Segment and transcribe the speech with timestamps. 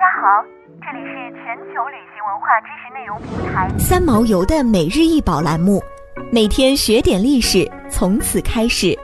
[0.00, 0.42] 家好，
[0.80, 5.78] 这里是全球旅行文化知识内容平台三毛游的每日一宝栏目，
[6.32, 8.98] 每天学点历史，从此开始。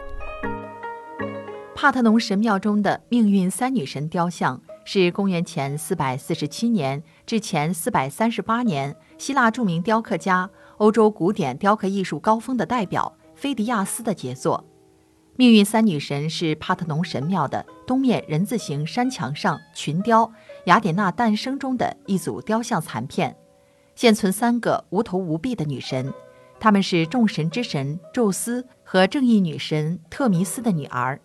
[1.75, 14.65] 帕特农神庙中的命运三女神雕像是公元前四百四十七年至前四百三十八年希腊著名雕刻家、欧洲古典雕刻艺术高峰的代表菲迪亚斯的杰作。
[15.39, 20.33] 命运三女神是帕特农神庙的东面人字形山墙上群雕
[20.65, 23.37] 雅典娜诞生中的一组雕像残片，
[23.95, 26.11] 现存三个无头无臂的女神，
[26.59, 31.21] 她们是众神之神宙斯和正义女神特弥斯的女儿。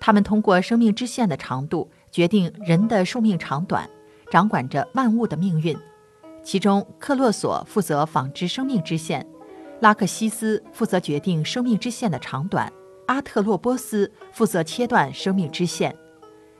[0.00, 3.86] 她们通过生命之线的长度决定人的寿命长短，
[4.30, 5.76] 掌管着万物的命运。
[6.42, 9.26] 其中，克洛索负责纺织生命之线，
[9.80, 12.72] 拉克西斯负责决定生命之线的长短。
[13.06, 15.94] 阿特洛波斯负责切断生命之线。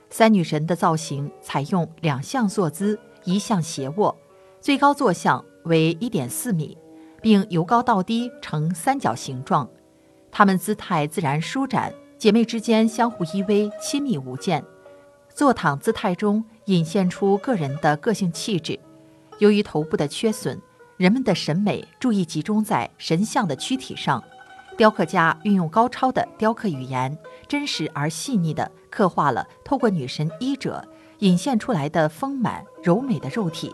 [0.09, 4.15] 三女神的造型采用两项坐姿，一项斜卧，
[4.61, 6.77] 最高坐向为一点四米，
[7.21, 9.67] 并由高到低呈三角形状。
[10.29, 14.63] 她们姿态自然舒展，姐妹之间相互依偎，亲密无间。
[15.33, 18.79] 坐躺姿态中隐现出个人的个性气质。
[19.39, 20.61] 由于头部的缺损，
[20.97, 24.23] 人们的审美注意集中在神像的躯体上。
[24.75, 27.15] 雕刻家运用高超的雕刻语言，
[27.47, 30.83] 真实而细腻地刻画了透过女神衣褶
[31.19, 33.73] 隐现出来的丰满柔美的肉体。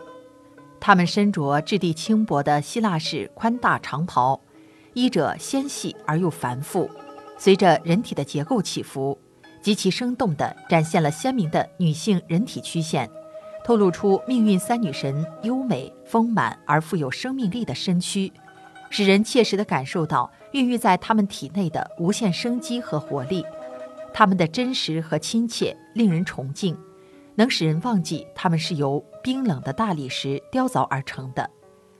[0.78, 4.40] 她们身着质地轻薄的希腊式宽大长袍，
[4.92, 6.88] 衣褶纤细而又繁复，
[7.38, 9.18] 随着人体的结构起伏，
[9.62, 13.10] 极其生动地展现了鲜明的女性人体曲线，
[13.64, 18.30] 透露出命运三女神优美丰满而富有生命力的身躯。
[18.90, 23.46] 使人切实地感受到孕育在他们体内的无限生机和活力，
[24.12, 26.76] 他们的真实和亲切令人崇敬，
[27.36, 31.48] 能使人忘记他们是由冰冷的大理石雕凿而成的。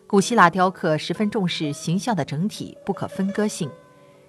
[0.08, 3.70] 古希腊雕刻十分重视形象的整体不可分割性，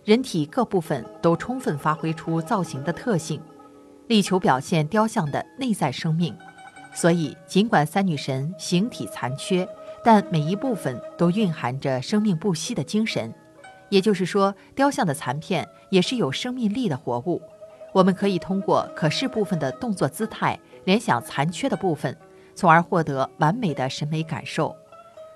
[0.05, 3.41] 人体各部分都充分发挥出造型的特性，
[4.05, 6.38] 力求表现雕像的内在生命。
[6.94, 9.67] 所以，尽管三女神形体残缺。
[10.03, 13.34] 但每一部分都蕴含着生命不息的精神，
[13.89, 17.41] 也就是说，雕像的残片也是有生命力的活物。
[17.94, 22.16] 我们可以通过可视部分的动作姿态联想残缺的部分，
[22.56, 24.75] 从而获得完美的审美感受。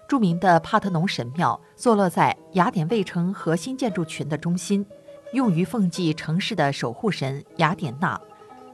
[0.08, 4.86] 著名的帕特农神庙坐落在雅典卫城核心建筑群的中心，
[5.34, 8.20] 用于奉祭城市的守护神雅典娜。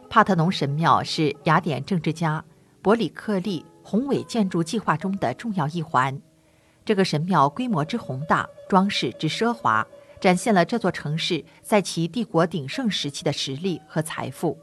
[0.10, 2.44] 帕特农神庙是雅典政治家
[2.82, 3.66] 伯里克利。
[3.92, 6.18] 宏伟建筑计划中的重要一环，
[6.86, 9.86] 这个神庙规模之宏大，装饰之奢华，
[10.22, 14.58] 展现了这座城市在其帝国鼎盛时期的实力和财富。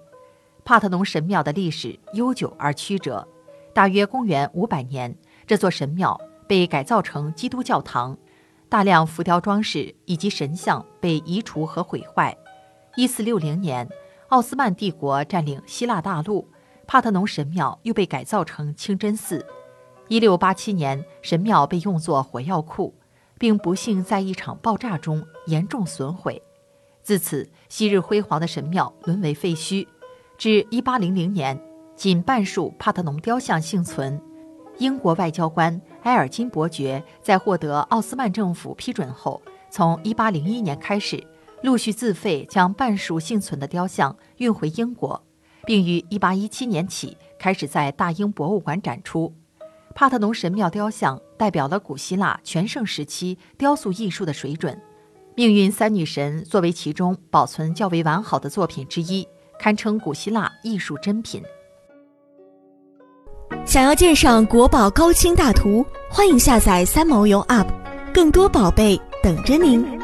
[0.65, 3.29] 帕特农神庙的历史悠久而曲折，
[3.75, 5.15] 大约公元五百年，
[5.47, 8.17] 这座神庙被改造成基督教堂，
[8.71, 12.35] 大量浮雕装饰以及神像被移除和毁坏。
[12.97, 13.87] 一四六零年，
[14.29, 16.49] 奥斯曼帝国占领希腊大陆。
[16.89, 19.45] 帕特农神庙又被改造成清真寺。
[20.09, 22.95] 一六八七年，神庙被用作火药库，
[23.39, 26.43] 并不幸在一场爆炸中严重损毁。
[27.03, 29.87] 自此，昔日辉煌的神庙沦为废墟。
[30.39, 31.61] 至一八零零年，
[31.95, 34.19] 仅半数帕特农雕像幸存。
[34.79, 41.23] 英国外交官埃尔金伯爵在获得奥斯曼政府批准后，从一八零一年开始，
[41.63, 45.23] 陆续自费将半数幸存的雕像运回英国。
[45.69, 49.31] 并于1817年起开始在大英博物馆展出。
[49.95, 54.81] 帕特农神庙雕像代表了古希腊全盛时期雕塑艺术的水准。
[55.37, 59.29] 命运三女神作为其中保存较为完好的作品之一，
[59.59, 61.43] 堪称古希腊艺术珍品。
[63.67, 67.69] 想要鉴赏国宝高清大图，欢迎下载三毛游 App，
[68.15, 69.98] 更多宝贝等着您。